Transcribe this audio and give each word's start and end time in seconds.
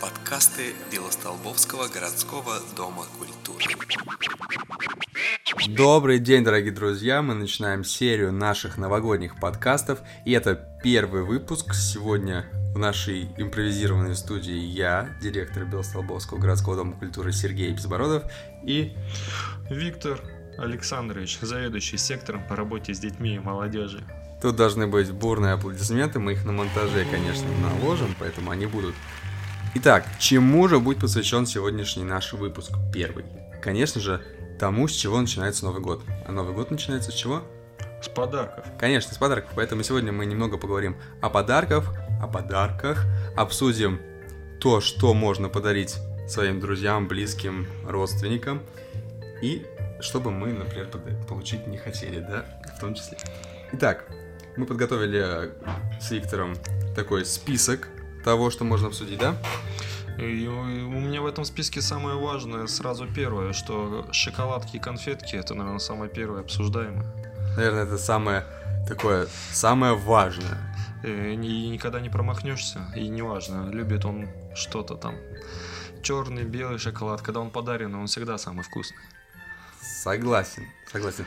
Подкасты 0.00 0.74
Белостолбовского 0.92 1.88
городского 1.88 2.60
дома 2.76 3.04
культуры. 3.18 3.64
Добрый 5.68 6.18
день, 6.18 6.44
дорогие 6.44 6.72
друзья! 6.72 7.22
Мы 7.22 7.34
начинаем 7.34 7.82
серию 7.82 8.30
наших 8.30 8.76
новогодних 8.76 9.40
подкастов, 9.40 10.00
и 10.26 10.32
это 10.32 10.54
первый 10.82 11.22
выпуск. 11.22 11.72
Сегодня 11.72 12.44
в 12.74 12.78
нашей 12.78 13.24
импровизированной 13.38 14.14
студии 14.16 14.54
я, 14.54 15.08
директор 15.22 15.64
Белостолбовского 15.64 16.38
городского 16.38 16.76
дома 16.76 16.92
культуры 16.92 17.32
Сергей 17.32 17.72
Безбородов 17.72 18.24
и 18.62 18.92
Виктор 19.70 20.20
Александрович, 20.58 21.38
заведующий 21.40 21.96
сектором 21.96 22.46
по 22.46 22.54
работе 22.54 22.92
с 22.92 22.98
детьми 22.98 23.36
и 23.36 23.38
молодежью. 23.38 24.02
Тут 24.42 24.56
должны 24.56 24.86
быть 24.86 25.10
бурные 25.10 25.54
аплодисменты, 25.54 26.18
мы 26.18 26.32
их 26.32 26.44
на 26.44 26.52
монтаже, 26.52 27.06
конечно, 27.10 27.48
наложим, 27.62 28.14
поэтому 28.18 28.50
они 28.50 28.66
будут. 28.66 28.94
Итак, 29.78 30.06
чему 30.18 30.68
же 30.68 30.80
будет 30.80 31.00
посвящен 31.00 31.44
сегодняшний 31.44 32.02
наш 32.02 32.32
выпуск 32.32 32.72
первый? 32.94 33.26
Конечно 33.60 34.00
же, 34.00 34.24
тому, 34.58 34.88
с 34.88 34.92
чего 34.92 35.20
начинается 35.20 35.66
Новый 35.66 35.82
год. 35.82 36.02
А 36.26 36.32
Новый 36.32 36.54
год 36.54 36.70
начинается 36.70 37.10
с 37.10 37.14
чего? 37.14 37.42
С 38.02 38.08
подарков. 38.08 38.64
Конечно, 38.78 39.12
с 39.12 39.18
подарков. 39.18 39.52
Поэтому 39.54 39.82
сегодня 39.82 40.12
мы 40.12 40.24
немного 40.24 40.56
поговорим 40.56 40.96
о 41.20 41.28
подарках, 41.28 41.92
о 42.22 42.26
подарках, 42.26 43.04
обсудим 43.36 44.00
то, 44.60 44.80
что 44.80 45.12
можно 45.12 45.50
подарить 45.50 45.96
своим 46.26 46.58
друзьям, 46.58 47.06
близким, 47.06 47.66
родственникам, 47.86 48.62
и 49.42 49.66
чтобы 50.00 50.30
мы, 50.30 50.54
например, 50.54 50.88
получить 51.28 51.66
не 51.66 51.76
хотели, 51.76 52.20
да, 52.20 52.46
в 52.78 52.80
том 52.80 52.94
числе. 52.94 53.18
Итак, 53.74 54.06
мы 54.56 54.64
подготовили 54.64 55.52
с 56.00 56.10
Виктором 56.12 56.56
такой 56.94 57.26
список 57.26 57.90
того, 58.26 58.50
что 58.50 58.64
можно 58.64 58.88
обсудить, 58.88 59.20
да? 59.20 59.36
И 60.18 60.48
у 60.48 61.00
меня 61.00 61.22
в 61.22 61.26
этом 61.26 61.44
списке 61.44 61.80
самое 61.80 62.16
важное, 62.16 62.66
сразу 62.66 63.06
первое, 63.06 63.52
что 63.52 64.04
шоколадки 64.10 64.76
и 64.76 64.78
конфетки, 64.80 65.36
это, 65.36 65.54
наверное, 65.54 65.78
самое 65.78 66.10
первое 66.10 66.40
обсуждаемое. 66.40 67.06
Наверное, 67.56 67.84
это 67.84 67.98
самое 67.98 68.44
такое, 68.88 69.28
самое 69.52 69.94
важное. 69.94 70.58
Э, 71.04 71.34
и 71.34 71.68
никогда 71.68 72.00
не 72.00 72.08
промахнешься, 72.08 72.92
и 72.96 73.06
неважно, 73.06 73.70
любит 73.70 74.04
он 74.04 74.28
что-то 74.56 74.96
там. 74.96 75.14
Черный, 76.02 76.42
белый 76.42 76.78
шоколад, 76.78 77.22
когда 77.22 77.38
он 77.38 77.50
подарен, 77.50 77.94
он 77.94 78.08
всегда 78.08 78.38
самый 78.38 78.64
вкусный. 78.64 78.98
Согласен, 80.02 80.66
согласен. 80.90 81.26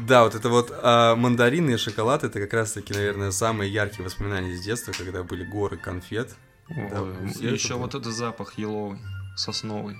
Да, 0.00 0.24
вот 0.24 0.34
это 0.34 0.48
вот 0.48 0.72
а, 0.72 1.16
мандарины 1.16 1.72
и 1.72 1.76
шоколад, 1.76 2.24
это 2.24 2.40
как 2.40 2.52
раз-таки, 2.52 2.92
наверное, 2.94 3.30
самые 3.30 3.72
яркие 3.72 4.04
воспоминания 4.04 4.52
из 4.52 4.62
детства, 4.62 4.92
когда 4.92 5.22
были 5.22 5.44
горы 5.44 5.76
конфет. 5.76 6.34
Да, 6.68 7.04
и 7.40 7.46
еще 7.46 7.74
вот 7.74 7.94
этот 7.94 8.12
запах 8.12 8.58
еловый, 8.58 8.98
сосновый. 9.36 9.96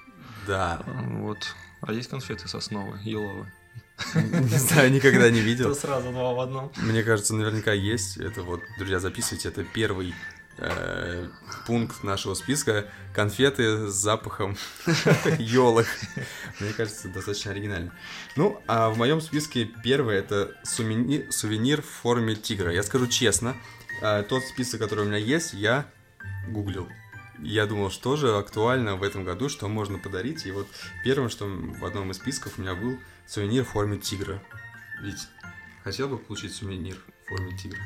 Да. 0.46 0.82
Вот. 0.86 1.38
А 1.80 1.92
есть 1.92 2.08
конфеты 2.08 2.48
сосновые, 2.48 3.02
еловые? 3.04 3.52
Не 4.14 4.58
знаю, 4.58 4.92
никогда 4.92 5.30
не 5.30 5.40
видел. 5.40 5.70
Это 5.70 5.80
сразу 5.80 6.10
два 6.10 6.32
в 6.32 6.40
одном. 6.40 6.70
Мне 6.76 7.02
кажется, 7.02 7.34
наверняка 7.34 7.72
есть. 7.72 8.18
Это 8.18 8.42
вот, 8.42 8.60
друзья, 8.78 9.00
записывайте, 9.00 9.48
это 9.48 9.64
первый 9.64 10.14
э, 10.58 11.28
пункт 11.66 12.02
нашего 12.02 12.34
списка 12.34 12.86
конфеты 13.14 13.88
с 13.88 13.94
запахом 13.94 14.56
елок. 15.38 15.86
Мне 16.60 16.72
кажется, 16.72 17.08
достаточно 17.08 17.50
оригинально. 17.50 17.92
Ну, 18.36 18.60
а 18.66 18.90
в 18.90 18.98
моем 18.98 19.20
списке 19.20 19.64
первое 19.64 20.18
это 20.18 20.54
сувенир, 20.62 21.30
сувенир 21.32 21.82
в 21.82 21.86
форме 21.86 22.34
тигра. 22.34 22.72
Я 22.72 22.82
скажу 22.82 23.06
честно, 23.06 23.56
э, 24.02 24.22
тот 24.28 24.44
список, 24.44 24.80
который 24.80 25.04
у 25.04 25.08
меня 25.08 25.18
есть, 25.18 25.52
я 25.52 25.86
гуглил. 26.48 26.88
Я 27.38 27.66
думал, 27.66 27.90
что 27.90 28.16
же 28.16 28.36
актуально 28.36 28.96
в 28.96 29.02
этом 29.02 29.24
году, 29.24 29.48
что 29.48 29.68
можно 29.68 29.98
подарить. 29.98 30.46
И 30.46 30.50
вот 30.50 30.66
первым, 31.04 31.28
что 31.28 31.46
в 31.46 31.84
одном 31.84 32.10
из 32.10 32.16
списков 32.16 32.54
у 32.56 32.62
меня 32.62 32.74
был 32.74 32.98
сувенир 33.26 33.64
в 33.64 33.68
форме 33.68 33.98
тигра. 33.98 34.42
Ведь 35.02 35.28
хотел 35.84 36.08
бы 36.08 36.16
получить 36.16 36.54
сувенир 36.54 36.96
форме 37.26 37.56
тигра. 37.56 37.80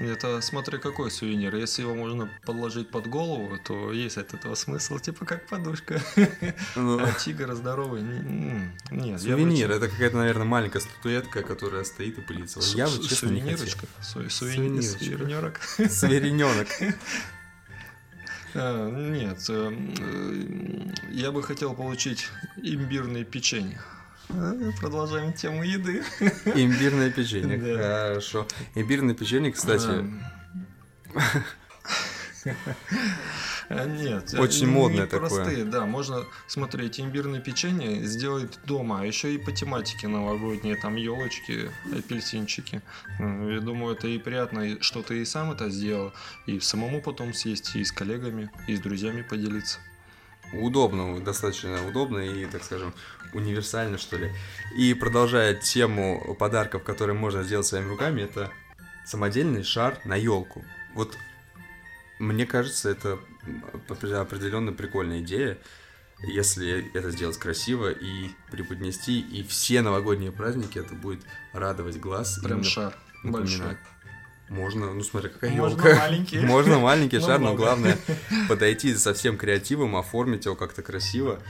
Это 0.00 0.40
смотри 0.40 0.78
какой 0.78 1.10
сувенир. 1.10 1.54
Если 1.54 1.82
его 1.82 1.94
можно 1.94 2.30
подложить 2.44 2.90
под 2.90 3.06
голову, 3.06 3.58
то 3.58 3.92
есть 3.92 4.16
от 4.18 4.34
этого 4.34 4.54
смысл, 4.54 4.98
типа 4.98 5.24
как 5.24 5.46
подушка. 5.46 6.00
Ну, 6.74 6.98
а 7.02 7.12
тигр 7.12 7.54
здоровый. 7.54 8.02
Нет, 8.90 9.20
сувенир. 9.20 9.70
Это 9.70 9.88
какая-то, 9.88 10.16
наверное, 10.16 10.46
маленькая 10.46 10.80
статуэтка, 10.80 11.42
которая 11.42 11.84
стоит 11.84 12.18
и 12.18 12.20
пылится. 12.20 12.60
Я 12.76 12.86
вот 12.86 13.06
честно 13.06 13.28
не 13.28 13.40
хотел. 13.40 13.66
Сувенирок. 14.28 15.60
Сувенирок. 15.90 16.68
А, 18.58 18.90
нет, 18.90 19.38
э, 19.50 20.90
я 21.10 21.30
бы 21.30 21.42
хотел 21.42 21.74
получить 21.74 22.28
имбирное 22.56 23.22
печенье. 23.22 23.78
А, 24.28 24.54
продолжаем 24.80 25.32
тему 25.32 25.62
еды. 25.62 26.02
Имбирное 26.54 27.10
печенье. 27.10 27.58
Да. 27.58 28.08
Хорошо. 28.08 28.46
Имбирное 28.74 29.14
печенье, 29.14 29.52
кстати. 29.52 30.04
А, 33.68 33.84
нет. 33.84 34.32
Очень 34.34 34.68
модное 34.68 35.06
такое. 35.06 35.28
Простые, 35.28 35.64
да. 35.64 35.86
Можно 35.86 36.24
смотреть 36.46 37.00
имбирное 37.00 37.40
печенье 37.40 38.04
сделать 38.04 38.58
дома, 38.64 39.00
а 39.00 39.04
еще 39.04 39.34
и 39.34 39.38
по 39.38 39.50
тематике 39.50 40.06
новогодние, 40.06 40.76
там 40.76 40.94
елочки, 40.94 41.70
апельсинчики. 41.92 42.82
Я 43.18 43.60
думаю, 43.60 43.96
это 43.96 44.06
и 44.06 44.18
приятно, 44.18 44.80
что 44.80 45.02
ты 45.02 45.22
и 45.22 45.24
сам 45.24 45.50
это 45.50 45.68
сделал, 45.70 46.12
и 46.46 46.60
самому 46.60 47.02
потом 47.02 47.34
съесть, 47.34 47.74
и 47.74 47.84
с 47.84 47.90
коллегами, 47.90 48.50
и 48.68 48.76
с 48.76 48.80
друзьями 48.80 49.22
поделиться. 49.22 49.80
Удобно, 50.52 51.18
достаточно 51.20 51.86
удобно 51.86 52.18
и, 52.18 52.46
так 52.46 52.62
скажем, 52.62 52.94
универсально, 53.32 53.98
что 53.98 54.16
ли. 54.16 54.32
И 54.76 54.94
продолжая 54.94 55.54
тему 55.54 56.36
подарков, 56.38 56.82
которые 56.82 57.16
можно 57.16 57.42
сделать 57.42 57.66
своими 57.66 57.88
руками, 57.88 58.22
это 58.22 58.50
самодельный 59.04 59.62
шар 59.62 59.98
на 60.04 60.16
елку. 60.16 60.64
Вот 60.94 61.16
мне 62.18 62.46
кажется, 62.46 62.88
это 62.90 63.18
определенно 63.88 64.72
прикольная 64.72 65.20
идея, 65.20 65.58
если 66.20 66.90
это 66.94 67.10
сделать 67.10 67.36
красиво 67.38 67.90
и 67.90 68.30
преподнести, 68.50 69.20
и 69.20 69.42
все 69.42 69.82
новогодние 69.82 70.32
праздники 70.32 70.78
это 70.78 70.94
будет 70.94 71.20
радовать 71.52 71.98
глаз. 71.98 72.38
Прям 72.42 72.64
шар 72.64 72.94
большой. 73.22 73.76
Можно, 74.48 74.94
ну 74.94 75.02
смотри, 75.02 75.30
какая 75.30 75.54
елка. 75.54 75.82
Можно 75.82 75.94
маленький. 75.96 76.38
Можно 76.46 76.78
маленький 76.78 77.20
шар, 77.20 77.40
но 77.40 77.54
главное 77.54 77.98
подойти 78.48 78.94
со 78.94 79.12
всем 79.12 79.36
креативом, 79.36 79.96
оформить 79.96 80.44
его 80.44 80.54
как-то 80.54 80.82
красиво 80.82 81.40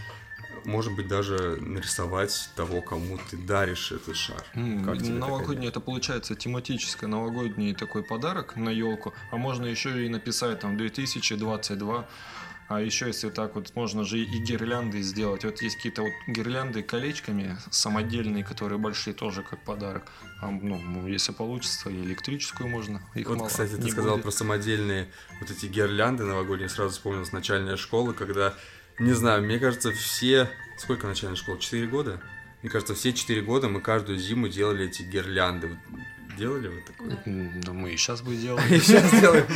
может 0.66 0.94
быть, 0.94 1.06
даже 1.06 1.58
нарисовать 1.60 2.50
того, 2.56 2.82
кому 2.82 3.18
ты 3.30 3.36
даришь 3.36 3.92
этот 3.92 4.16
шар. 4.16 4.44
Mm, 4.54 5.18
новогодний 5.18 5.68
это 5.68 5.80
получается 5.80 6.34
тематическое 6.34 7.08
новогодний 7.08 7.72
такой 7.72 8.02
подарок 8.02 8.56
на 8.56 8.70
елку, 8.70 9.14
а 9.30 9.36
можно 9.36 9.64
еще 9.64 10.04
и 10.04 10.08
написать 10.08 10.60
там 10.60 10.76
2022. 10.76 12.06
А 12.68 12.80
еще, 12.80 13.06
если 13.06 13.30
так 13.30 13.54
вот, 13.54 13.74
можно 13.76 14.04
же 14.04 14.18
и 14.18 14.38
гирлянды 14.38 15.00
сделать. 15.02 15.44
Вот 15.44 15.62
есть 15.62 15.76
какие-то 15.76 16.02
вот 16.02 16.12
гирлянды 16.26 16.82
колечками 16.82 17.56
самодельные, 17.70 18.42
которые 18.44 18.78
большие, 18.78 19.14
тоже 19.14 19.42
как 19.42 19.62
подарок. 19.62 20.10
А, 20.40 20.50
ну, 20.50 21.06
если 21.06 21.32
получится, 21.32 21.90
и 21.90 21.94
электрическую 22.02 22.68
можно. 22.68 23.00
Их 23.14 23.28
вот, 23.28 23.38
мало, 23.38 23.48
кстати, 23.48 23.76
ты 23.76 23.88
сказал 23.90 24.14
будет. 24.14 24.24
про 24.24 24.30
самодельные 24.32 25.08
вот 25.40 25.50
эти 25.50 25.66
гирлянды 25.66 26.24
новогодние. 26.24 26.68
Сразу 26.68 26.92
вспомнилась 26.94 27.32
начальная 27.32 27.76
школа, 27.76 28.12
когда 28.12 28.54
не 28.98 29.12
знаю, 29.12 29.42
мне 29.42 29.58
кажется, 29.58 29.92
все... 29.92 30.48
Сколько 30.78 31.06
начальная 31.06 31.36
школа? 31.36 31.58
Четыре 31.58 31.86
года? 31.86 32.20
Мне 32.62 32.70
кажется, 32.70 32.94
все 32.94 33.12
четыре 33.12 33.42
года 33.42 33.68
мы 33.68 33.80
каждую 33.80 34.18
зиму 34.18 34.48
делали 34.48 34.86
эти 34.86 35.02
гирлянды. 35.02 35.78
Делали 36.36 36.68
вы 36.68 36.80
такое? 36.82 37.18
Да 37.62 37.72
мы 37.72 37.92
и 37.92 37.96
сейчас 37.96 38.20
бы 38.20 38.36
делали. 38.36 38.76
И 38.76 38.80
сейчас 38.80 39.10
делаем. 39.10 39.46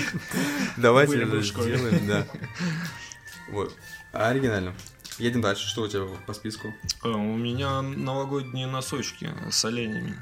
Давайте 0.77 1.17
сделаем, 1.17 2.07
да. 2.07 2.27
Вот. 3.49 3.75
Оригинально. 4.13 4.75
Едем 5.19 5.41
дальше. 5.41 5.69
Что 5.69 5.83
у 5.83 5.89
тебя 5.89 6.07
по 6.27 6.33
списку? 6.33 6.73
А, 7.03 7.09
у 7.11 7.37
меня 7.37 7.83
новогодние 7.83 8.67
носочки 8.67 9.31
с 9.51 9.65
оленями. 9.65 10.17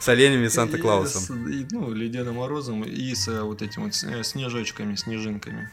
С 0.00 0.08
оленями 0.08 0.48
Санта-Клаусом. 0.48 1.66
Ну, 1.70 1.92
Ледяным 1.92 2.36
Морозом 2.36 2.84
и 2.84 3.14
с 3.14 3.42
вот 3.42 3.62
этими 3.62 3.84
вот 3.84 3.94
снежочками, 4.26 4.94
снежинками. 4.94 5.70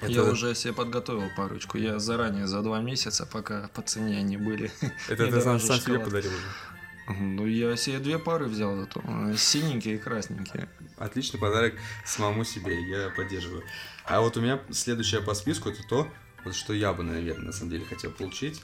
Это... 0.00 0.12
Я 0.12 0.24
уже 0.24 0.54
себе 0.54 0.72
подготовил 0.72 1.28
парочку. 1.36 1.78
Я 1.78 1.98
заранее, 1.98 2.46
за 2.46 2.62
два 2.62 2.80
месяца, 2.80 3.26
пока 3.26 3.68
по 3.74 3.82
цене 3.82 4.18
они 4.18 4.36
были. 4.36 4.70
Это 5.08 5.26
ты 5.26 5.40
сам, 5.40 5.60
сам 5.60 5.78
себе 5.78 5.98
подарил 5.98 6.30
уже? 6.30 6.69
Ну, 7.18 7.46
я 7.46 7.76
себе 7.76 7.98
две 7.98 8.18
пары 8.18 8.46
взял 8.46 8.76
зато. 8.76 9.02
Синенькие 9.36 9.96
и 9.96 9.98
красненькие. 9.98 10.68
Отличный 10.96 11.40
подарок 11.40 11.74
самому 12.04 12.44
себе, 12.44 12.80
я 12.88 13.10
поддерживаю. 13.10 13.64
А 14.04 14.20
вот 14.20 14.36
у 14.36 14.40
меня 14.40 14.60
следующее 14.70 15.20
по 15.20 15.34
списку 15.34 15.70
это 15.70 15.82
то, 15.86 16.08
вот 16.44 16.54
что 16.54 16.72
я 16.72 16.92
бы, 16.92 17.02
наверное, 17.02 17.46
на 17.46 17.52
самом 17.52 17.70
деле 17.70 17.84
хотел 17.84 18.10
получить. 18.10 18.62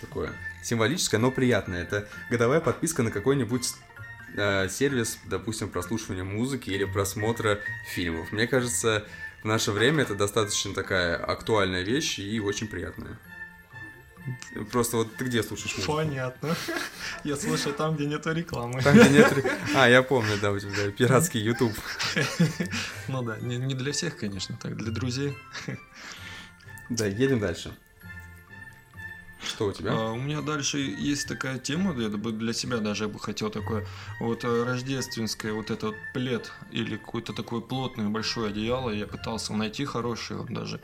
Такое 0.00 0.32
символическое, 0.62 1.18
но 1.18 1.30
приятное. 1.30 1.82
Это 1.82 2.08
годовая 2.28 2.60
подписка 2.60 3.02
на 3.02 3.10
какой-нибудь 3.10 3.74
э, 4.36 4.68
сервис, 4.68 5.18
допустим, 5.24 5.70
прослушивания 5.70 6.24
музыки 6.24 6.70
или 6.70 6.84
просмотра 6.84 7.60
фильмов. 7.86 8.30
Мне 8.30 8.46
кажется, 8.46 9.06
в 9.42 9.46
наше 9.46 9.72
время 9.72 10.02
это 10.02 10.14
достаточно 10.14 10.74
такая 10.74 11.16
актуальная 11.16 11.82
вещь 11.82 12.18
и 12.18 12.40
очень 12.40 12.68
приятная. 12.68 13.18
Просто 14.72 14.96
вот 14.98 15.16
ты 15.16 15.24
где 15.24 15.42
слушаешь 15.42 15.76
музыку? 15.76 15.94
Понятно. 15.96 16.56
Я 17.24 17.36
слушаю 17.36 17.74
там, 17.74 17.94
где 17.96 18.06
нету 18.06 18.32
рекламы. 18.32 18.82
Там, 18.82 18.96
где 18.98 19.08
нет... 19.10 19.32
ре- 19.32 19.52
А, 19.74 19.88
я 19.88 20.02
помню, 20.02 20.36
да, 20.40 20.50
у 20.52 20.58
тебя 20.58 20.90
пиратский 20.90 21.40
YouTube. 21.40 21.74
Ну 23.08 23.22
да, 23.22 23.36
не, 23.38 23.56
не 23.56 23.74
для 23.74 23.92
всех, 23.92 24.16
конечно, 24.18 24.58
так, 24.60 24.76
для 24.76 24.90
друзей. 24.90 25.36
Да, 26.88 27.06
едем 27.06 27.38
дальше. 27.40 27.72
Что 29.42 29.66
у 29.66 29.72
тебя? 29.72 29.92
А, 29.92 30.10
у 30.12 30.16
меня 30.16 30.40
дальше 30.40 30.78
есть 30.78 31.28
такая 31.28 31.58
тема, 31.58 31.94
я 32.00 32.08
бы 32.08 32.32
для 32.32 32.52
себя 32.52 32.78
даже 32.78 33.04
я 33.04 33.08
бы 33.08 33.20
хотел 33.20 33.48
такое, 33.50 33.86
вот 34.18 34.44
э, 34.44 34.64
рождественское, 34.64 35.52
вот 35.52 35.70
этот 35.70 35.82
вот 35.84 35.94
плед 36.14 36.50
или 36.72 36.96
какое-то 36.96 37.32
такое 37.32 37.60
плотное 37.60 38.08
большое 38.08 38.48
одеяло, 38.50 38.90
я 38.90 39.06
пытался 39.06 39.52
найти 39.52 39.84
хорошее 39.84 40.40
вот 40.40 40.48
даже. 40.52 40.80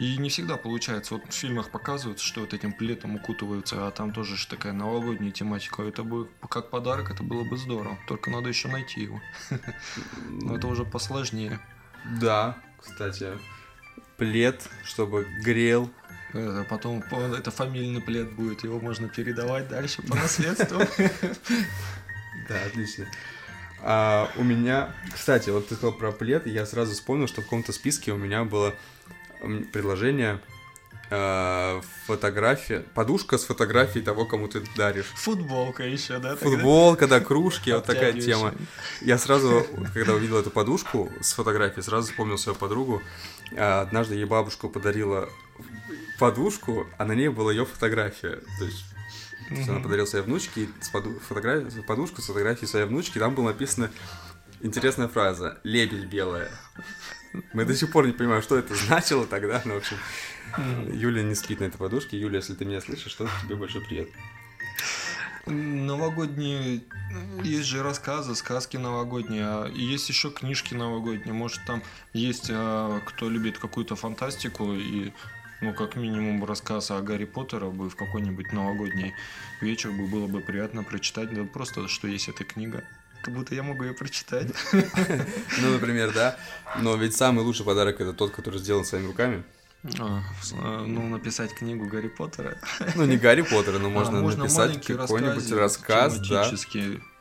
И 0.00 0.16
не 0.16 0.30
всегда 0.30 0.56
получается. 0.56 1.14
Вот 1.14 1.30
в 1.30 1.36
фильмах 1.36 1.70
показывают, 1.70 2.20
что 2.20 2.40
вот 2.40 2.54
этим 2.54 2.72
пледом 2.72 3.16
укутываются, 3.16 3.86
а 3.86 3.90
там 3.90 4.12
тоже 4.12 4.36
же 4.36 4.48
такая 4.48 4.72
новогодняя 4.72 5.30
тематика. 5.30 5.82
Это 5.82 6.04
бы 6.04 6.30
как 6.48 6.70
подарок, 6.70 7.10
это 7.10 7.22
было 7.22 7.44
бы 7.44 7.58
здорово. 7.58 7.98
Только 8.08 8.30
надо 8.30 8.48
еще 8.48 8.68
найти 8.68 9.02
его. 9.02 9.20
Но 10.30 10.56
это 10.56 10.68
уже 10.68 10.86
посложнее. 10.86 11.60
Да, 12.18 12.56
кстати, 12.80 13.32
плед, 14.16 14.66
чтобы 14.84 15.26
грел. 15.44 15.90
Это 16.32 16.64
потом 16.70 17.02
по- 17.02 17.16
это 17.16 17.50
фамильный 17.50 18.00
плед 18.00 18.32
будет, 18.32 18.64
его 18.64 18.80
можно 18.80 19.06
передавать 19.06 19.68
дальше 19.68 20.00
по 20.02 20.14
наследству. 20.16 20.80
Да, 22.48 22.64
отлично. 22.64 23.06
А, 23.80 24.28
у 24.36 24.42
меня, 24.42 24.92
кстати, 25.12 25.50
вот 25.50 25.68
ты 25.68 25.76
сказал 25.76 25.92
про 25.92 26.10
плед, 26.10 26.46
и 26.48 26.50
я 26.50 26.66
сразу 26.66 26.94
вспомнил, 26.94 27.28
что 27.28 27.42
в 27.42 27.44
каком-то 27.44 27.72
списке 27.72 28.12
у 28.12 28.16
меня 28.16 28.44
было 28.44 28.74
предложение 29.72 30.40
э, 31.10 31.80
фотография, 32.06 32.80
подушка 32.94 33.38
с 33.38 33.44
фотографией 33.44 34.04
того, 34.04 34.26
кому 34.26 34.48
ты 34.48 34.62
даришь. 34.76 35.06
Футболка 35.14 35.82
еще, 35.84 36.18
да? 36.18 36.36
тогда? 36.36 36.56
Футболка, 36.56 37.06
да, 37.08 37.20
кружки, 37.20 37.70
вот 37.72 37.84
такая 37.84 38.12
тема. 38.12 38.54
Я 39.00 39.18
сразу, 39.18 39.66
когда 39.94 40.14
увидел 40.14 40.38
эту 40.38 40.50
подушку 40.50 41.10
с 41.20 41.32
фотографией, 41.32 41.82
сразу 41.82 42.08
вспомнил 42.10 42.38
свою 42.38 42.56
подругу. 42.56 43.02
А, 43.56 43.80
Однажды 43.82 44.14
ей 44.14 44.24
бабушка 44.24 44.68
подарила 44.68 45.28
подушку, 46.18 46.86
а 46.98 47.04
на 47.04 47.12
ней 47.12 47.28
была 47.28 47.50
ее 47.52 47.64
фотография. 47.64 48.40
То 48.58 48.64
есть 48.64 48.84
есть 49.50 49.68
она 49.68 49.80
подарила 49.80 50.06
своей 50.06 50.24
внучке 50.24 50.68
с 50.80 50.88
поду- 50.90 51.18
фотографи- 51.28 51.82
подушку 51.82 52.22
с 52.22 52.26
фотографией 52.26 52.68
своей 52.68 52.86
внучки, 52.86 53.18
там 53.18 53.34
была 53.34 53.48
написана 53.48 53.90
интересная 54.60 55.08
фраза 55.08 55.58
«Лебедь 55.64 56.04
белая». 56.04 56.50
Мы 57.52 57.64
до 57.64 57.74
сих 57.74 57.90
пор 57.92 58.06
не 58.06 58.12
понимаем, 58.12 58.42
что 58.42 58.58
это 58.58 58.74
значило 58.74 59.26
тогда, 59.26 59.62
но, 59.64 59.74
в 59.74 59.78
общем, 59.78 59.96
Юля 60.92 61.22
не 61.22 61.34
спит 61.34 61.60
на 61.60 61.64
этой 61.64 61.78
подушке. 61.78 62.18
Юля, 62.18 62.36
если 62.36 62.54
ты 62.54 62.64
меня 62.64 62.80
слышишь, 62.80 63.14
то 63.14 63.28
тебе 63.42 63.56
большой 63.56 63.82
привет. 63.82 64.08
Новогодние, 65.46 66.82
есть 67.42 67.66
же 67.66 67.82
рассказы, 67.82 68.34
сказки 68.34 68.76
новогодние, 68.76 69.44
а 69.44 69.68
есть 69.68 70.08
еще 70.08 70.30
книжки 70.30 70.74
новогодние. 70.74 71.32
Может, 71.32 71.64
там 71.66 71.82
есть, 72.12 72.50
а, 72.50 73.00
кто 73.00 73.28
любит 73.30 73.58
какую-то 73.58 73.96
фантастику 73.96 74.74
и, 74.74 75.12
ну, 75.60 75.72
как 75.72 75.96
минимум, 75.96 76.44
рассказ 76.44 76.90
о 76.90 77.00
Гарри 77.00 77.24
Поттере 77.24 77.70
бы 77.70 77.88
в 77.88 77.96
какой-нибудь 77.96 78.52
новогодний 78.52 79.14
вечер 79.60 79.90
бы 79.92 80.06
было 80.06 80.26
бы 80.26 80.40
приятно 80.40 80.82
прочитать. 80.82 81.32
Да 81.32 81.44
просто, 81.44 81.88
что 81.88 82.06
есть 82.06 82.28
эта 82.28 82.44
книга. 82.44 82.84
Как 83.22 83.34
будто 83.34 83.54
я 83.54 83.62
могу 83.62 83.84
ее 83.84 83.92
прочитать. 83.92 84.48
Ну, 84.72 85.70
например, 85.72 86.12
да. 86.14 86.36
Но 86.80 86.94
ведь 86.96 87.14
самый 87.14 87.44
лучший 87.44 87.64
подарок 87.66 88.00
это 88.00 88.12
тот, 88.12 88.30
который 88.32 88.58
сделан 88.60 88.84
своими 88.84 89.06
руками. 89.06 89.42
А, 89.98 90.20
а, 90.62 90.84
ну, 90.86 91.08
написать 91.08 91.54
книгу 91.54 91.86
Гарри 91.86 92.08
Поттера. 92.08 92.58
Ну, 92.96 93.06
не 93.06 93.16
Гарри 93.16 93.40
Поттера, 93.42 93.78
но 93.78 93.86
А, 93.86 93.90
можно, 93.90 94.20
написать 94.20 94.84
какой-нибудь 94.84 95.50
рассказ, 95.52 96.18
да. 96.28 96.50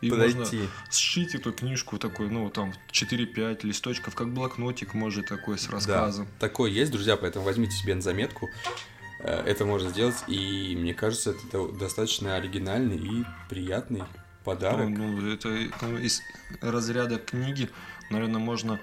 И 0.01 0.09
можно 0.11 0.33
подойти. 0.33 0.61
сшить 0.91 1.35
эту 1.35 1.53
книжку 1.53 1.97
такой, 1.97 2.29
ну, 2.29 2.49
там, 2.49 2.73
4-5 2.91 3.63
листочков, 3.63 4.13
как 4.15 4.29
блокнотик, 4.33 4.93
может, 4.93 5.27
такой 5.27 5.57
с 5.57 5.69
рассказом. 5.69 6.25
Да, 6.25 6.47
такое 6.47 6.69
есть, 6.69 6.91
друзья, 6.91 7.15
поэтому 7.15 7.45
возьмите 7.45 7.75
себе 7.77 7.95
на 7.95 8.01
заметку. 8.01 8.49
Э, 9.21 9.41
Это 9.45 9.65
можно 9.65 9.89
сделать, 9.89 10.15
и 10.27 10.75
мне 10.77 10.93
кажется, 10.93 11.31
это 11.31 11.39
до- 11.51 11.71
достаточно 11.71 12.35
оригинальный 12.35 12.97
и 12.97 13.25
приятный 13.49 14.03
подарок. 14.55 14.89
Ну, 14.89 15.07
ну, 15.07 15.31
это 15.31 15.49
ну, 15.81 15.97
из 15.97 16.21
разряда 16.61 17.17
книги, 17.17 17.69
наверное, 18.09 18.39
можно 18.39 18.79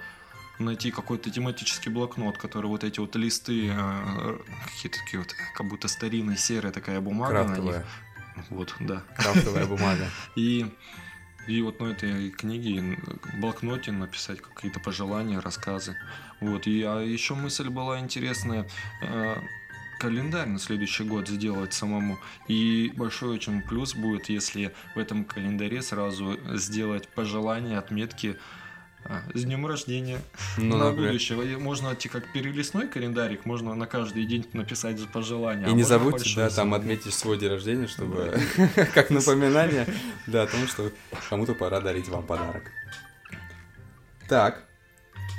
найти 0.59 0.91
какой-то 0.91 1.29
тематический 1.29 1.91
блокнот, 1.91 2.37
который 2.37 2.67
вот 2.67 2.83
эти 2.83 2.99
вот 2.99 3.15
листы, 3.15 3.69
э, 3.71 4.37
какие-то 4.65 4.99
такие 4.99 5.19
вот, 5.19 5.33
как 5.55 5.67
будто 5.67 5.87
старинная 5.87 6.35
серая 6.35 6.71
такая 6.71 6.99
бумага 7.01 7.43
на 7.43 7.57
них. 7.57 7.75
Крафтовая, 7.75 7.85
Вот, 8.49 8.75
да. 8.79 9.03
крафтовая 9.17 9.65
бумага. 9.67 10.09
И, 10.35 10.65
и 11.47 11.61
вот 11.61 11.79
на 11.79 11.87
этой 11.87 12.31
книге, 12.31 12.97
блокноте 13.39 13.91
написать 13.91 14.41
какие-то 14.41 14.79
пожелания, 14.79 15.39
рассказы. 15.39 15.95
Вот. 16.39 16.67
И, 16.67 16.81
а 16.83 17.01
еще 17.01 17.35
мысль 17.35 17.69
была 17.69 17.99
интересная. 17.99 18.67
Календарь 19.99 20.47
на 20.47 20.59
следующий 20.59 21.03
год 21.03 21.27
сделать 21.27 21.73
самому. 21.73 22.19
И 22.47 22.91
большой 22.95 23.35
очень 23.35 23.61
плюс 23.61 23.93
будет, 23.95 24.29
если 24.29 24.73
в 24.95 24.99
этом 24.99 25.25
календаре 25.25 25.81
сразу 25.81 26.37
сделать 26.53 27.07
пожелания, 27.07 27.77
отметки 27.77 28.37
а, 29.03 29.21
с 29.33 29.43
днем 29.43 29.65
рождения 29.65 30.19
Ну, 30.57 30.77
на 30.77 30.85
например. 30.89 31.11
будущее. 31.11 31.53
И 31.53 31.55
Можно 31.55 31.93
идти 31.93 32.09
как 32.09 32.31
перелистной 32.33 32.87
календарик, 32.87 33.45
можно 33.45 33.73
на 33.75 33.87
каждый 33.87 34.25
день 34.25 34.45
написать 34.53 34.99
пожелания. 35.09 35.65
И 35.65 35.69
а 35.69 35.73
не 35.73 35.83
забудьте, 35.83 36.29
да, 36.35 36.49
там 36.49 36.73
отметить 36.73 37.13
свой 37.13 37.37
день 37.37 37.51
рождения, 37.51 37.87
чтобы 37.87 38.39
как 38.93 39.09
напоминание, 39.09 39.87
да, 40.27 40.43
о 40.43 40.47
том, 40.47 40.67
что 40.67 40.91
кому-то 41.29 41.53
пора 41.53 41.79
дарить 41.79 42.09
вам 42.09 42.25
подарок. 42.25 42.71
Так, 44.27 44.63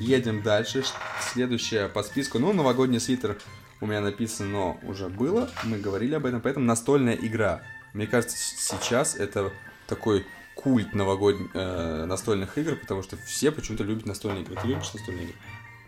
едем 0.00 0.42
дальше. 0.42 0.82
Следующее 1.20 1.88
по 1.88 2.02
списку, 2.02 2.38
ну, 2.38 2.52
новогодний 2.54 3.00
свитер 3.00 3.36
у 3.80 3.86
меня 3.86 4.00
написано, 4.00 4.48
но 4.48 4.80
уже 4.82 5.08
было, 5.08 5.50
мы 5.64 5.78
говорили 5.78 6.14
об 6.14 6.26
этом, 6.26 6.40
поэтому 6.40 6.66
настольная 6.66 7.14
игра. 7.14 7.62
Мне 7.92 8.06
кажется, 8.06 8.36
сейчас 8.36 9.14
это 9.16 9.52
такой 9.86 10.26
культ 10.54 10.94
новогодних 10.94 11.54
настольных 11.54 12.58
игр, 12.58 12.76
потому 12.76 13.02
что 13.02 13.16
все 13.16 13.52
почему-то 13.52 13.84
любят 13.84 14.06
настольные 14.06 14.42
игры. 14.42 14.56
Ты 14.60 14.68
любишь 14.68 14.92
настольные 14.92 15.24
игры? 15.24 15.36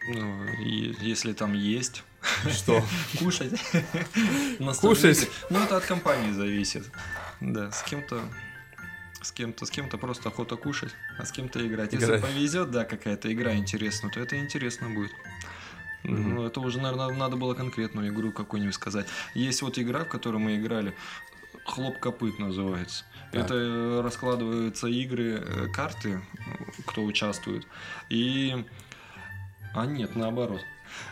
Ну, 0.08 0.44
и 0.64 0.96
если 1.00 1.32
там 1.32 1.52
есть 1.52 2.02
Что? 2.50 2.82
кушать. 3.18 3.52
Кушать? 4.80 5.28
Ну, 5.50 5.62
это 5.62 5.76
от 5.76 5.84
компании 5.84 6.32
зависит. 6.32 6.90
Да, 7.40 7.70
с 7.70 7.82
кем-то 7.82 8.22
с 9.22 9.32
кем-то, 9.32 9.66
с 9.66 9.70
кем-то 9.70 9.98
просто 9.98 10.30
охота 10.30 10.56
кушать, 10.56 10.92
а 11.18 11.26
с 11.26 11.32
кем-то 11.32 11.66
играть. 11.66 11.92
Если 11.92 12.06
Играть. 12.06 12.22
повезет, 12.22 12.70
да, 12.70 12.84
какая-то 12.84 13.32
игра 13.32 13.54
интересная, 13.54 14.10
то 14.10 14.20
это 14.20 14.38
интересно 14.38 14.88
будет. 14.88 15.12
Мгм. 16.02 16.34
Ну, 16.34 16.46
это 16.46 16.60
уже, 16.60 16.80
наверное, 16.80 17.14
надо 17.16 17.36
было 17.36 17.54
конкретную 17.54 18.08
игру 18.08 18.32
какую-нибудь 18.32 18.74
сказать. 18.74 19.06
Есть 19.34 19.62
вот 19.62 19.78
игра, 19.78 20.04
в 20.04 20.08
которой 20.08 20.38
мы 20.38 20.56
играли, 20.56 20.94
Хлоп 21.64 21.98
копыт 21.98 22.38
называется. 22.38 23.04
Так. 23.32 23.44
Это 23.44 23.54
э, 23.54 24.00
раскладываются 24.02 24.88
игры, 24.88 25.42
э, 25.44 25.66
карты, 25.68 26.20
кто 26.86 27.04
участвует. 27.04 27.66
И... 28.08 28.64
А 29.74 29.86
нет, 29.86 30.16
наоборот. 30.16 30.60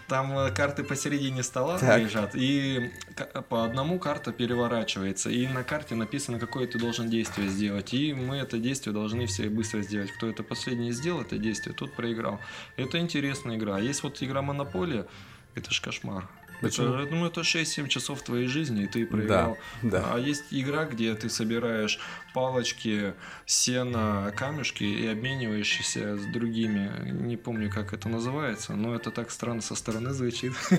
Там 0.09 0.37
э, 0.37 0.51
карты 0.51 0.83
посередине 0.83 1.45
стола 1.45 1.79
Так. 1.79 2.01
лежат, 2.01 2.35
и 2.35 2.91
ка- 3.15 3.43
по 3.43 3.65
одному 3.65 4.01
карта 4.01 4.33
переворачивается, 4.33 5.31
и 5.31 5.47
на 5.47 5.63
карте 5.63 5.95
написано, 5.95 6.41
какое 6.41 6.67
ты 6.67 6.79
должен 6.81 7.09
действие 7.09 7.49
сделать. 7.49 7.95
И 7.95 8.13
мы 8.13 8.37
это 8.39 8.59
действие 8.59 8.93
должны 8.93 9.27
все 9.27 9.49
быстро 9.49 9.83
сделать. 9.83 10.11
Кто 10.11 10.29
это 10.29 10.43
последний 10.43 10.91
сделал, 10.91 11.21
это 11.21 11.39
действие, 11.39 11.75
тот 11.77 11.95
проиграл. 11.95 12.41
Это 12.77 12.99
интересная 12.99 13.57
игра. 13.57 13.77
А 13.77 13.81
Есть 13.81 14.03
вот 14.03 14.21
игра 14.21 14.43
Монополия, 14.43 15.07
это 15.55 15.71
ж 15.73 15.81
кошмар. 15.81 16.29
Почему? 16.61 16.95
Это, 16.95 17.15
ну, 17.15 17.27
это 17.27 17.41
6-7 17.43 17.89
часов 17.89 18.23
твоей 18.23 18.47
жизни, 18.47 18.85
и 18.85 18.87
ты 18.87 19.07
проиграл. 19.07 19.57
да. 19.83 20.11
А 20.13 20.19
есть 20.19 20.45
игра, 20.51 20.85
где 20.85 21.15
ты 21.15 21.29
собираешь 21.29 21.99
палочки, 22.35 23.15
сено, 23.47 24.33
камешки 24.37 24.85
и 24.85 25.07
обмениваешься 25.07 26.17
с 26.17 26.25
другими. 26.27 27.11
Не 27.11 27.37
помню, 27.37 27.71
как 27.71 27.93
это 27.93 28.09
называется, 28.09 28.75
но 28.75 28.95
это 28.95 29.11
так 29.11 29.31
странно 29.31 29.61
со 29.61 29.75
стороны 29.75 30.11
звучит. 30.11 30.53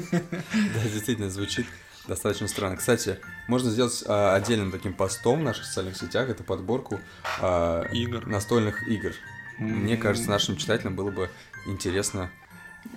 Да, 0.52 0.84
действительно, 0.84 1.30
звучит 1.30 1.66
достаточно 2.08 2.48
странно. 2.48 2.78
Кстати, 2.78 3.20
можно 3.48 3.70
сделать 3.70 4.04
а, 4.08 4.36
отдельным 4.36 4.72
таким 4.72 4.94
постом 4.94 5.40
в 5.40 5.44
наших 5.44 5.66
социальных 5.66 5.96
сетях, 5.96 6.30
это 6.30 6.44
подборку 6.44 7.00
а, 7.40 7.84
Игр. 7.92 8.28
настольных 8.28 8.88
игр. 8.88 9.14
Мне 9.58 9.98
кажется, 9.98 10.30
нашим 10.30 10.56
читателям 10.58 10.96
было 10.96 11.12
бы 11.12 11.30
интересно 11.66 12.32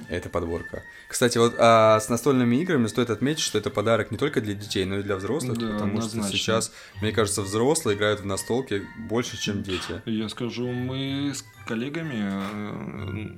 эта 0.09 0.29
подборка. 0.29 0.83
Кстати, 1.09 1.39
вот 1.39 1.55
а 1.59 2.01
с 2.01 2.09
настольными 2.09 2.57
играми 2.57 2.87
стоит 2.87 3.11
отметить, 3.11 3.43
что 3.43 3.59
это 3.59 3.71
подарок 3.71 4.11
не 4.11 4.19
только 4.19 4.41
для 4.41 4.55
детей, 4.55 4.85
но 4.85 4.99
и 4.99 5.03
для 5.03 5.17
взрослых, 5.17 5.59
Да, 5.59 5.67
потому 5.73 5.99
однозначно. 5.99 6.29
что 6.29 6.37
сейчас, 6.37 6.73
мне 7.01 7.12
кажется, 7.12 7.43
взрослые 7.43 7.97
играют 7.97 8.21
в 8.21 8.27
настолки 8.27 8.87
больше, 8.99 9.37
чем 9.41 9.62
дети. 9.62 10.03
Я 10.07 10.29
скажу, 10.29 10.71
мы 10.71 11.33
с 11.35 11.45
коллегами, 11.67 13.33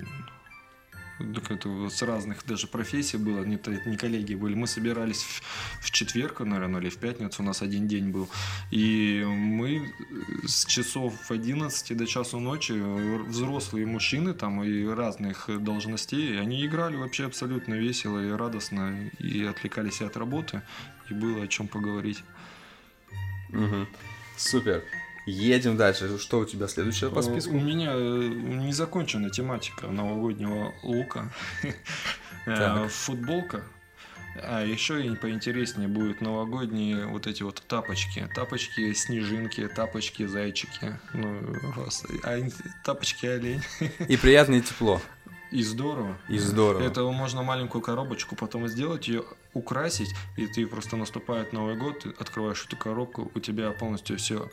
с 1.19 2.03
разных 2.03 2.45
даже 2.47 2.67
профессий 2.67 3.17
было, 3.17 3.45
не, 3.45 3.59
не 3.87 3.97
коллеги 3.97 4.35
были, 4.35 4.55
мы 4.55 4.67
собирались 4.67 5.23
в, 5.23 5.43
в 5.81 5.91
четверг, 5.91 6.41
наверное, 6.41 6.81
или 6.81 6.89
в 6.89 6.99
пятницу, 6.99 7.43
у 7.43 7.47
нас 7.47 7.63
один 7.63 7.87
день 7.87 8.11
был, 8.11 8.29
и 8.71 9.25
мы 9.27 9.93
с 10.47 10.65
часов 10.67 11.31
11 11.31 11.97
до 11.97 12.07
часу 12.07 12.41
ночи, 12.41 12.73
э, 12.73 13.19
взрослые 13.29 13.87
мужчины 13.87 14.35
там 14.35 14.63
и 14.65 14.87
разных 14.87 15.49
должностей, 15.63 16.41
они 16.41 16.65
играли 16.67 16.97
вообще 16.97 17.27
абсолютно 17.27 17.75
весело 17.75 18.19
и 18.19 18.31
радостно, 18.31 19.11
и 19.19 19.45
отвлекались 19.45 20.03
от 20.03 20.17
работы, 20.17 20.63
и 21.11 21.15
было 21.15 21.45
о 21.45 21.49
чем 21.49 21.69
поговорить. 21.69 22.23
Мгм. 23.51 23.87
Супер. 24.37 24.83
Едем 25.27 25.77
дальше. 25.77 26.19
Что 26.19 26.41
у 26.41 26.45
тебя 26.45 26.69
следующее 26.69 27.11
по 27.11 27.21
Э, 27.21 27.23
списку? 27.23 27.53
У 27.57 27.61
меня 27.61 27.93
э, 27.95 27.99
незаконченная 27.99 29.31
тематика 29.31 29.87
новогоднего 29.89 30.75
лука. 30.83 31.33
Э. 32.47 32.89
Футболка. 32.89 33.63
А 34.43 34.63
еще 34.63 35.03
и 35.07 35.15
поинтереснее 35.15 35.89
будут 35.89 36.21
новогодние 36.21 37.07
вот 37.07 37.27
эти 37.27 37.43
вот 37.43 37.63
тапочки. 37.67 38.29
Тапочки 38.35 38.93
снежинки, 38.93 39.67
тапочки 39.69 40.27
зайчики. 40.27 40.99
Ну, 41.15 41.41
вас- 41.77 42.05
а 42.25 42.39
тапочки 42.85 43.27
олень. 43.27 43.63
И 44.09 44.17
приятное 44.17 44.61
тепло. 44.61 45.01
И 45.51 45.63
здорово. 45.63 46.19
И 46.29 46.37
здорово. 46.37 46.83
Это 46.83 47.03
можно 47.05 47.43
маленькую 47.45 47.81
коробочку 47.81 48.35
потом 48.35 48.67
сделать, 48.67 49.07
ее 49.07 49.25
украсить, 49.53 50.13
и 50.37 50.49
ты 50.49 50.67
просто 50.67 50.97
наступает 50.97 51.53
Новый 51.53 51.77
год, 51.77 52.05
открываешь 52.19 52.65
эту 52.67 52.77
коробку, 52.77 53.31
у 53.35 53.39
тебя 53.39 53.71
полностью 53.71 54.19
все 54.19 54.51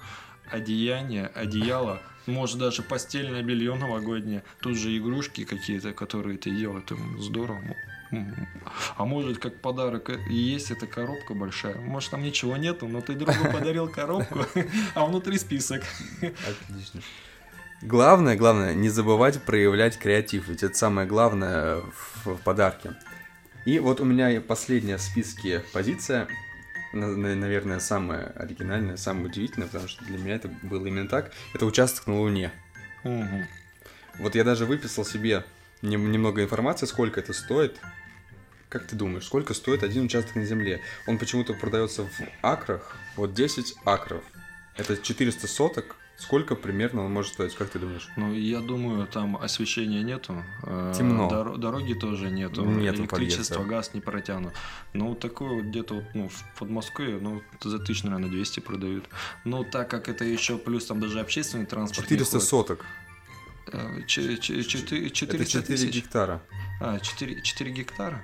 одеяние, 0.50 1.28
одеяло, 1.28 2.02
может 2.26 2.60
даже 2.60 2.82
постельное 2.84 3.44
белье 3.44 3.76
новогоднее, 3.76 4.44
тут 4.62 4.78
же 4.78 4.96
игрушки 4.98 5.44
какие-то, 5.44 5.94
которые 5.94 6.38
ты 6.38 6.52
это 6.52 6.96
здорово. 7.20 7.62
А 8.98 9.06
может, 9.06 9.38
как 9.38 9.62
подарок, 9.62 10.10
э, 10.10 10.20
есть 10.30 10.70
эта 10.70 10.86
коробка 10.86 11.34
большая. 11.34 11.78
Может, 11.78 12.12
там 12.12 12.24
ничего 12.24 12.58
нету, 12.58 12.88
но 12.88 13.00
ты 13.00 13.14
другу 13.14 13.46
подарил 13.54 13.88
коробку, 13.88 14.46
а 14.96 15.06
внутри 15.06 15.38
список. 15.38 15.84
Отлично. 16.20 17.02
Главное, 17.82 18.36
главное, 18.36 18.74
не 18.74 18.90
забывать 18.90 19.42
проявлять 19.42 19.98
креатив, 19.98 20.50
ведь 20.50 20.62
это 20.62 20.78
самое 20.78 21.08
главное 21.08 21.82
в, 22.26 22.36
подарке. 22.44 22.96
И 23.66 23.80
вот 23.80 24.02
у 24.02 24.06
меня 24.06 24.40
последняя 24.42 24.98
в 24.98 25.02
списке 25.02 25.64
позиция, 25.74 26.28
наверное, 26.94 27.80
самая 27.80 28.28
оригинальная, 28.36 28.98
самая 28.98 29.26
удивительная, 29.26 29.68
потому 29.68 29.88
что 29.88 30.04
для 30.06 30.18
меня 30.18 30.36
это 30.36 30.48
было 30.64 30.86
именно 30.86 31.08
так. 31.08 31.32
Это 31.54 31.66
участок 31.66 32.08
на 32.08 32.20
Луне. 32.20 32.52
Мгм. 33.04 33.48
Вот 34.20 34.36
я 34.36 34.44
даже 34.44 34.66
выписал 34.66 35.06
себе 35.06 35.44
нем- 35.82 36.12
немного 36.12 36.44
информации, 36.44 36.86
сколько 36.86 37.20
это 37.20 37.34
стоит. 37.34 37.80
Как 38.70 38.88
ты 38.88 38.96
думаешь, 38.96 39.26
сколько 39.26 39.54
стоит 39.54 39.84
один 39.84 40.06
участок 40.06 40.36
на 40.36 40.46
Земле? 40.46 40.82
Он 41.08 41.18
почему-то 41.18 41.54
продается 41.54 42.04
в 42.04 42.12
акрах. 42.42 42.96
Вот 43.16 43.34
10 43.34 43.76
акров. 43.84 44.24
Это 44.78 44.98
400 44.98 45.48
соток. 45.48 45.98
Сколько 46.22 46.56
примерно 46.56 47.04
он 47.06 47.12
может 47.12 47.34
стоить, 47.34 47.56
как 47.56 47.70
ты 47.70 47.80
думаешь? 47.80 48.08
Ну, 48.16 48.34
я 48.34 48.60
думаю, 48.60 49.08
там 49.08 49.38
освещения 49.38 50.04
нету. 50.04 50.44
э, 50.63 50.94
Темно. 50.98 51.28
доро- 51.30 51.58
дороги 51.58 51.94
тоже 51.94 52.30
нету. 52.30 52.63
Нету 52.63 53.00
Электричество, 53.01 53.56
подъезда. 53.56 53.75
газ 53.75 53.94
не 53.94 54.01
протянут. 54.01 54.54
Ну, 54.94 55.16
такое 55.16 55.50
вот 55.56 55.63
где-то 55.66 55.96
вот, 55.96 56.04
ну, 56.13 56.30
в 56.30 56.60
Подмосковье, 56.60 57.18
ну, 57.20 57.42
за 57.63 57.80
тысяч, 57.80 58.04
наверное, 58.04 58.30
200 58.30 58.60
продают. 58.60 59.06
Но 59.46 59.63
так 59.63 59.90
как 59.90 60.10
это 60.10 60.24
еще 60.24 60.58
плюс 60.58 60.86
там 60.86 61.00
даже 61.00 61.20
общественный 61.20 61.66
транспорт. 61.66 62.10
не 62.10 62.18
400 62.18 62.38
ходит, 62.38 62.50
соток. 62.50 62.86
э, 63.74 64.01
че- 64.06 64.38
че- 64.38 64.62
четы- 64.63 65.10
400 65.10 65.36
Это 65.38 65.46
4 65.46 65.78
тысяч. 65.78 65.96
гектара. 65.96 66.42
А, 66.80 67.00
4, 67.00 67.42
4 67.42 67.72
гектара? 67.72 68.24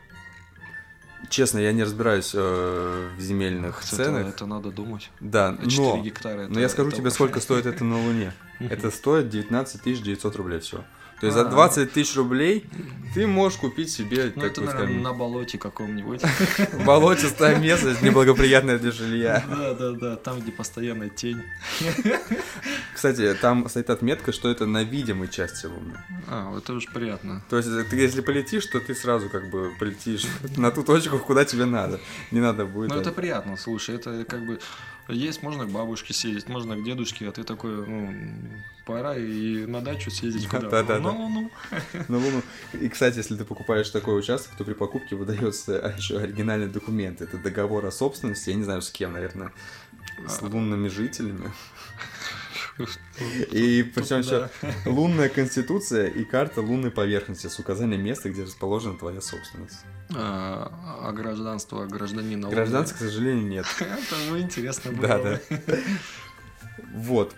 Честно, 1.30 1.60
я 1.60 1.74
не 1.74 1.84
разбираюсь 1.84 2.32
э, 2.34 3.10
в 3.18 3.22
земельных 3.22 3.80
Это, 3.84 3.96
ценах. 3.96 4.28
это 4.28 4.46
надо 4.46 4.72
думать. 4.72 5.10
Да, 5.20 5.58
4 5.68 5.78
но, 5.82 5.98
гектара. 6.04 6.44
но 6.44 6.52
это- 6.52 6.60
я 6.60 6.70
скажу 6.70 6.92
тебе, 6.92 7.10
сколько 7.10 7.40
стоит 7.40 7.66
это 7.66 7.84
на 7.84 7.98
Луне. 8.00 8.34
Это 8.60 8.90
стоит 8.92 9.30
19 9.30 10.02
900 10.02 10.36
рублей 10.36 10.60
все. 10.60 10.84
То 11.20 11.26
есть 11.26 11.36
за 11.36 11.48
А. 11.48 11.50
20 11.50 11.92
тысяч 11.92 12.16
рублей 12.16 12.66
ты 13.14 13.26
можешь 13.26 13.58
купить 13.58 13.90
себе, 13.90 14.32
Ну, 14.36 14.46
это, 14.46 14.62
наверное, 14.62 15.00
на 15.00 15.14
болоте 15.14 15.58
каком-нибудь. 15.58 16.22
болотистое 16.86 17.58
место, 17.58 17.96
неблагоприятное 18.04 18.78
для 18.78 18.92
жилья. 18.92 19.44
Да, 19.50 19.74
да, 19.74 19.92
да, 19.92 20.16
там, 20.16 20.40
где 20.40 20.52
постоянная 20.52 21.10
тень. 21.10 21.42
Кстати, 22.94 23.34
там 23.42 23.68
стоит 23.70 23.90
отметка, 23.90 24.32
что 24.32 24.50
это 24.50 24.68
на 24.68 24.84
видимой 24.84 25.30
части 25.30 25.66
Луны. 25.66 25.98
А, 26.28 26.56
это 26.56 26.74
уж 26.74 26.86
приятно. 26.88 27.44
То 27.50 27.58
есть, 27.58 27.70
ты 27.90 27.96
если 27.96 28.22
полетишь, 28.22 28.66
то 28.68 28.80
ты 28.80 28.94
сразу 28.94 29.30
как 29.30 29.50
бы 29.50 29.72
полетишь 29.80 30.26
на 30.58 30.70
ту 30.70 30.84
точку, 30.84 31.18
куда 31.18 31.46
тебе 31.46 31.66
надо. 31.66 32.00
Не 32.32 32.40
надо 32.40 32.66
будет. 32.66 32.90
Ну, 32.90 33.00
это 33.00 33.12
приятно, 33.12 33.58
слушай, 33.58 33.96
это 33.96 34.26
как 34.26 34.46
бы 34.46 34.60
есть, 35.10 35.42
можно 35.42 35.66
к 35.66 35.70
бабушке 35.70 36.14
съездить, 36.14 36.50
можно 36.50 36.76
к 36.76 36.84
дедушке, 36.84 37.28
а 37.28 37.32
ты 37.32 37.44
такой, 37.44 37.88
ну, 37.88 38.14
пора 38.86 39.16
и 39.16 39.66
на 39.66 39.82
дачу 39.82 40.12
съездить 40.12 40.48
куда 40.48 40.70
Да-да-да. 40.70 41.00
Ну, 41.00 41.30
ну, 41.30 41.52
на 42.08 42.18
Луну. 42.18 42.42
И, 42.74 42.90
кстати, 42.90 43.18
если 43.18 43.36
ты 43.36 43.46
покупаешь 43.46 43.90
такой 43.90 44.20
участок, 44.20 44.56
то 44.58 44.64
при 44.64 44.74
покупке 44.74 45.16
выдается 45.16 45.80
а, 45.80 45.96
еще 45.96 46.20
оригинальный 46.20 46.68
документ. 46.68 47.22
Это 47.22 47.38
договор 47.38 47.86
о 47.86 47.92
собственности, 47.92 48.50
я 48.50 48.56
не 48.56 48.64
знаю 48.64 48.82
с 48.82 48.90
кем, 48.90 49.14
наверное, 49.14 49.52
с 50.28 50.42
А. 50.42 50.46
лунными 50.46 50.88
жителями. 50.88 51.52
И 53.52 53.84
причем 53.96 54.20
еще 54.20 54.50
лунная 54.86 55.30
конституция 55.30 56.08
и 56.08 56.24
карта 56.24 56.62
лунной 56.62 56.92
поверхности 56.92 57.48
с 57.48 57.60
указанием 57.60 58.04
места, 58.04 58.30
где 58.30 58.44
расположена 58.44 58.98
твоя 58.98 59.22
собственность. 59.22 59.80
А, 60.16 60.72
а 61.04 61.12
гражданство 61.12 61.86
гражданина 61.86 62.50
Гражданства, 62.50 62.96
к 62.96 63.00
сожалению, 63.00 63.48
нет. 63.48 63.66
Это 63.80 64.16
ну, 64.30 64.40
интересно 64.40 64.92
было. 64.92 65.08
Да, 65.08 65.20
да. 65.20 65.78
Вот. 66.94 67.36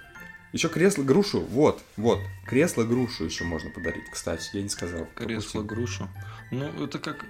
Еще 0.52 0.68
кресло 0.70 1.04
грушу. 1.04 1.42
Вот, 1.42 1.82
вот. 1.96 2.20
Кресло 2.46 2.84
грушу 2.84 3.26
еще 3.26 3.44
можно 3.44 3.70
подарить. 3.70 4.10
Кстати, 4.12 4.50
я 4.54 4.64
не 4.64 4.70
сказал. 4.70 5.08
Кресло 5.16 5.62
грушу. 5.62 6.10
Ну, 6.52 6.84
это 6.84 7.00
как... 7.00 7.26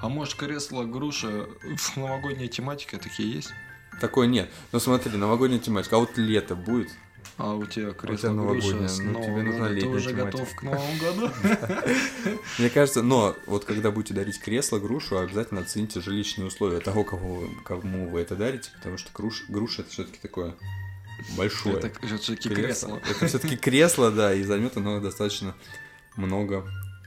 А 0.00 0.08
может, 0.08 0.34
кресло 0.34 0.84
груша 0.84 1.46
в 1.62 1.96
новогодней 1.96 2.48
тематике 2.48 2.96
такие 2.96 3.30
есть? 3.30 3.52
Такой 4.00 4.26
нет. 4.26 4.50
Но 4.72 4.78
смотри, 4.78 5.16
новогодняя 5.16 5.60
тематика. 5.60 5.96
А 5.96 5.98
вот 6.00 6.16
лето 6.18 6.56
будет. 6.56 6.90
А 7.38 7.54
у 7.54 7.64
тебя 7.66 7.92
кресло 7.92 8.16
тебя 8.16 8.32
новогоднее, 8.32 8.72
груша 8.72 8.88
с 8.88 8.98
ну, 8.98 9.22
тебе 9.22 9.42
нужна 9.42 9.68
года, 9.68 9.68
ты 9.68 9.74
летняя 9.74 9.94
уже 9.94 10.10
тематика. 10.10 10.24
готов 10.24 10.54
к 10.54 10.62
Новому 10.62 10.96
году? 11.00 11.30
Мне 12.58 12.70
кажется, 12.70 13.02
но 13.02 13.36
вот 13.46 13.64
когда 13.64 13.90
будете 13.90 14.14
дарить 14.14 14.40
кресло, 14.40 14.78
грушу, 14.78 15.18
обязательно 15.18 15.60
оцените 15.60 16.00
жилищные 16.00 16.46
условия 16.46 16.80
того, 16.80 17.04
кого, 17.04 17.44
кому 17.64 18.08
вы 18.08 18.20
это 18.20 18.36
дарите, 18.36 18.70
потому 18.76 18.98
что 18.98 19.10
груш, 19.12 19.44
груша 19.48 19.82
это 19.82 19.90
все-таки 19.90 20.18
такое 20.20 20.54
большое. 21.36 21.78
Это 21.78 21.90
все-таки 22.20 22.48
кресло. 22.48 23.00
Это 23.08 23.26
все-таки 23.26 23.56
кресло, 23.56 24.10
да, 24.10 24.34
и 24.34 24.42
займет 24.42 24.76
оно 24.76 25.00
достаточно 25.00 25.54
много 26.16 26.66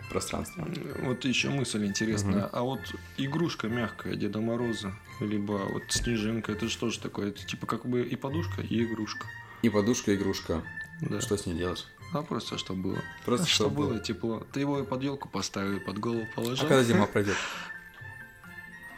пространства. 0.10 0.68
Вот 1.04 1.24
еще 1.26 1.50
мысль 1.50 1.86
интересная. 1.86 2.46
А 2.46 2.64
вот 2.64 2.82
игрушка 3.18 3.68
мягкая 3.68 4.16
Деда 4.16 4.42
Мороза, 4.42 4.94
либо 5.20 5.68
вот 5.72 5.84
снежинка, 5.90 6.52
это 6.52 6.68
что 6.68 6.90
же 6.90 7.00
такое? 7.00 7.30
Это 7.30 7.46
типа 7.46 7.68
как 7.68 7.86
бы 7.86 8.02
и 8.02 8.16
подушка, 8.16 8.62
и 8.62 8.84
игрушка. 8.84 9.28
И 9.62 9.70
подушка, 9.70 10.16
игрушка. 10.16 10.62
Да. 11.02 11.22
Что 11.22 11.38
с 11.38 11.46
ней 11.46 11.56
делать? 11.56 11.86
А 12.14 12.22
просто 12.24 12.58
что 12.58 12.74
было. 12.74 12.98
Просто 13.26 13.46
что 13.46 13.66
что 13.66 13.70
было, 13.70 13.90
было. 13.92 14.00
тепло. 14.00 14.44
Ты 14.52 14.62
его 14.62 14.84
под 14.84 15.04
елку 15.04 15.30
поставил, 15.30 15.80
под 15.80 16.00
голову 16.00 16.26
А 16.32 16.36
положил. 16.36 16.68
когда 16.68 16.84
зима 16.84 17.06
пройдет? 17.06 17.36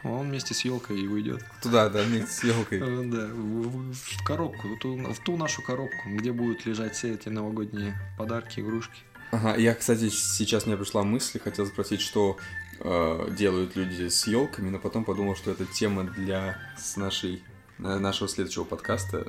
а 0.03 0.07
он 0.09 0.29
вместе 0.29 0.53
с 0.53 0.63
елкой 0.65 0.99
и 1.01 1.07
уйдет. 1.07 1.43
Туда, 1.61 1.89
да, 1.89 2.03
вместе 2.03 2.31
с 2.31 2.43
елкой. 2.43 2.79
Э, 2.81 3.03
Да, 3.05 3.27
в, 3.33 4.23
коробку, 4.23 4.67
в 4.69 4.79
ту, 4.79 4.95
в 4.97 5.19
ту 5.19 5.37
нашу 5.37 5.61
коробку, 5.61 6.09
где 6.09 6.31
будут 6.31 6.65
лежать 6.65 6.95
все 6.95 7.13
эти 7.13 7.29
новогодние 7.29 7.95
подарки, 8.17 8.59
игрушки. 8.61 9.01
Ага, 9.31 9.55
я, 9.55 9.73
кстати, 9.75 10.09
сейчас 10.09 10.65
мне 10.65 10.75
пришла 10.77 11.03
мысль, 11.03 11.39
хотел 11.39 11.65
спросить, 11.65 12.01
что 12.01 12.37
э, 12.79 13.27
делают 13.37 13.75
люди 13.75 14.07
с 14.09 14.25
елками, 14.27 14.69
но 14.69 14.79
потом 14.79 15.05
подумал, 15.05 15.35
что 15.35 15.51
это 15.51 15.65
тема 15.65 16.03
для 16.03 16.57
с 16.77 16.97
нашей 16.97 17.43
э, 17.79 17.97
нашего 17.99 18.27
следующего 18.29 18.63
подкаста. 18.65 19.25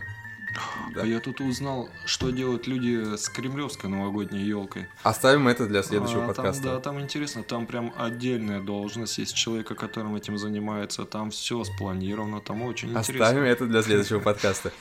Да. 0.54 1.02
А 1.02 1.06
я 1.06 1.20
тут 1.20 1.40
узнал, 1.40 1.88
что 2.04 2.30
делают 2.30 2.66
люди 2.66 3.16
с 3.16 3.28
кремлевской 3.28 3.88
новогодней 3.88 4.42
елкой. 4.42 4.86
Оставим 5.02 5.48
это 5.48 5.66
для 5.66 5.82
следующего 5.82 6.24
А, 6.24 6.26
подкаста. 6.28 6.62
Там, 6.62 6.74
да, 6.74 6.80
там 6.80 7.00
интересно, 7.00 7.42
там 7.42 7.66
прям 7.66 7.92
отдельная 7.96 8.60
должность 8.60 9.18
есть 9.18 9.34
человека, 9.34 9.74
которым 9.74 10.14
этим 10.16 10.36
занимается, 10.36 11.04
там 11.04 11.30
все 11.30 11.62
спланировано, 11.64 12.40
там 12.40 12.62
очень 12.62 12.90
интересно. 12.90 13.26
Оставим 13.26 13.44
это 13.44 13.66
для 13.66 13.82
следующего 13.82 14.20
подкаста. 14.20 14.72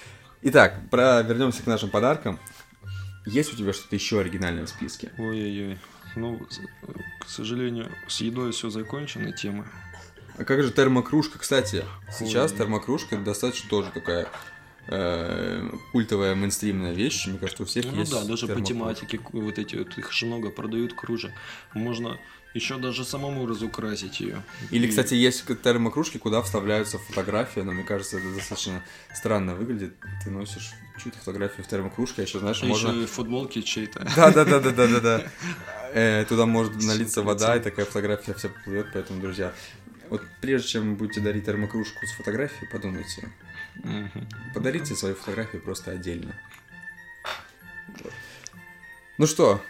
Итак, 0.42 0.90
про... 0.90 1.22
вернемся 1.22 1.64
к 1.64 1.68
нашим 1.68 1.90
подаркам. 1.90 2.40
Есть 3.26 3.54
у 3.54 3.56
тебя 3.56 3.72
что-то 3.74 3.96
еще 3.96 4.20
оригинальное 4.20 4.66
в 4.66 4.70
списке? 4.70 5.12
Ой-ой-ой. 5.18 5.78
Ну, 6.16 6.42
К 7.20 7.30
сожалению, 7.30 7.90
с 8.08 8.20
едой 8.22 8.52
все 8.52 8.70
закончены 8.70 9.32
темы. 9.32 9.66
А 10.38 10.44
как 10.44 10.64
же 10.64 10.72
термокружка, 10.72 11.40
кстати? 11.40 11.86
Сейчас 12.12 12.52
Ой. 12.52 12.58
термокружка 12.58 13.18
достаточно 13.18 13.70
тоже 13.70 13.92
такая 13.92 14.28
э, 14.88 15.70
культовая 15.92 16.36
мейнстримная 16.36 16.94
вещь. 16.94 17.28
Мне 17.28 17.38
кажется, 17.38 17.64
у 17.64 17.66
всех 17.66 17.86
Ну 17.86 18.00
есть 18.00 18.12
да, 18.12 18.24
даже 18.24 18.48
по 18.48 18.62
термокружка. 18.62 19.06
тематике 19.06 19.20
вот 19.34 19.58
эти 19.60 19.76
вот 19.76 19.98
их 19.98 20.12
же 20.12 20.26
много 20.26 20.50
продают 20.50 20.94
кружек. 20.94 21.32
Можно 21.74 22.20
еще 22.54 22.78
даже 22.78 23.06
самому 23.06 23.46
разукрасить 23.48 24.20
ее. 24.20 24.44
Или, 24.72 24.88
кстати, 24.88 25.14
есть 25.14 25.46
термокружки, 25.64 26.18
куда 26.18 26.42
вставляются 26.42 26.98
фотографии, 26.98 27.62
но 27.62 27.72
мне 27.72 27.84
кажется, 27.84 28.18
это 28.18 28.34
достаточно 28.34 28.84
странно 29.14 29.56
выглядит. 29.56 29.94
Ты 30.24 30.32
носишь 30.32 30.74
чью-то 31.02 31.18
фотографию 31.20 31.64
в 31.64 31.68
термокружке, 31.68 32.22
а 32.22 32.26
еще, 32.26 32.40
знаешь, 32.40 32.62
можно... 32.64 32.90
еще 32.90 33.04
и 33.04 33.06
футболки 33.06 33.62
чей-то. 33.62 34.06
Да, 34.16 34.32
да, 34.32 34.44
да, 34.44 34.60
да, 34.60 34.72
да, 34.72 34.88
да, 34.88 35.00
да. 35.00 35.24
Э, 35.94 36.24
Туда 36.24 36.46
может 36.46 36.82
налиться 36.82 37.22
вода, 37.22 37.58
и 37.58 37.60
такая 37.60 37.86
фотография 37.86 38.34
вся 38.34 38.48
плывет, 38.48 38.88
поэтому, 38.94 39.20
друзья, 39.20 39.54
вот 40.10 40.22
прежде 40.40 40.70
чем 40.70 40.96
будете 40.96 41.20
дарить 41.20 41.46
термокружку 41.46 42.06
с 42.06 42.12
фотографией, 42.12 42.70
подумайте. 42.72 43.30
Подарите 44.54 44.96
свои 44.96 45.14
фотографии 45.14 45.58
просто 45.58 45.92
отдельно. 45.92 46.36
Ну 49.18 49.28
что, 49.28 49.62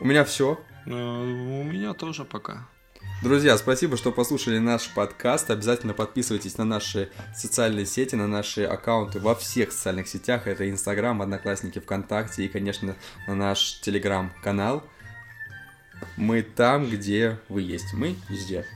у 0.00 0.04
меня 0.04 0.24
все. 0.24 0.60
Э, 0.86 0.90
У 0.90 1.64
меня 1.64 1.94
тоже 1.94 2.24
пока. 2.24 2.66
Друзья, 3.22 3.56
спасибо, 3.56 3.96
что 3.96 4.12
послушали 4.12 4.58
наш 4.58 4.88
подкаст. 4.90 5.50
Обязательно 5.50 5.94
подписывайтесь 5.94 6.58
на 6.58 6.64
наши 6.64 7.10
социальные 7.34 7.86
сети, 7.86 8.14
на 8.14 8.26
наши 8.26 8.64
аккаунты 8.64 9.20
во 9.20 9.34
всех 9.34 9.72
социальных 9.72 10.06
сетях. 10.08 10.46
Это 10.46 10.68
Инстаграм, 10.68 11.22
Одноклассники, 11.22 11.78
ВКонтакте 11.78 12.44
и, 12.44 12.48
конечно, 12.48 12.94
на 13.26 13.34
наш 13.34 13.80
Телеграм-канал. 13.80 14.84
Мы 16.16 16.42
там, 16.42 16.90
где 16.90 17.38
вы 17.48 17.62
есть. 17.62 17.94
Мы 17.94 18.16
везде. 18.28 18.66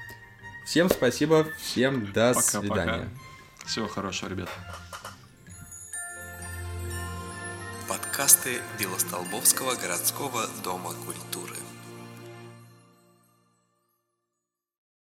Всем 0.65 0.89
спасибо, 0.89 1.47
всем 1.59 2.07
до 2.13 2.33
Пока-пока. 2.33 2.61
свидания. 2.61 3.09
Всего 3.67 3.89
хорошего, 3.89 4.31
ребят. 4.31 4.49
Подкасты 7.89 8.61
Белостолбовского 8.79 9.75
городского 9.75 10.47
дома 10.63 10.93
культуры. 11.05 11.57